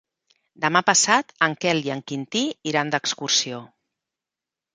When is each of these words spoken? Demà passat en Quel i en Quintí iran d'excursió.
Demà 0.63 0.79
passat 0.87 1.33
en 1.47 1.53
Quel 1.65 1.81
i 1.89 1.93
en 1.97 2.01
Quintí 2.13 2.41
iran 2.73 2.91
d'excursió. 2.97 3.61